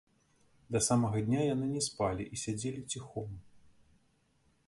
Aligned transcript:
Да 0.75 0.79
самага 0.85 1.19
дня 1.27 1.41
яны 1.53 1.67
не 1.75 1.83
спалі 1.89 2.23
і 2.37 2.41
сядзелі 2.45 2.81
ціхом. 2.97 3.29